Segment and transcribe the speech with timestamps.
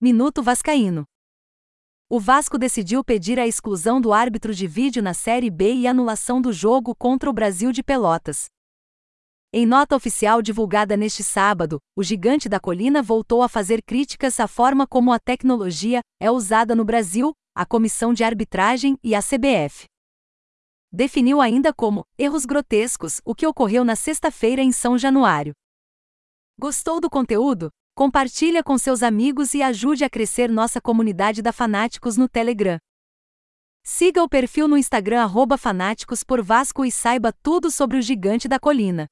[0.00, 1.02] Minuto Vascaíno.
[2.08, 6.40] O Vasco decidiu pedir a exclusão do árbitro de vídeo na Série B e anulação
[6.40, 8.44] do jogo contra o Brasil de Pelotas.
[9.52, 14.46] Em nota oficial divulgada neste sábado, o gigante da colina voltou a fazer críticas à
[14.46, 19.86] forma como a tecnologia é usada no Brasil, a Comissão de Arbitragem e a CBF.
[20.92, 25.54] Definiu ainda como erros grotescos o que ocorreu na sexta-feira em São Januário.
[26.56, 27.68] Gostou do conteúdo?
[27.98, 32.78] Compartilha com seus amigos e ajude a crescer nossa comunidade da Fanáticos no Telegram.
[33.82, 35.20] Siga o perfil no Instagram
[35.58, 39.08] Fanáticos por Vasco e saiba tudo sobre o gigante da colina.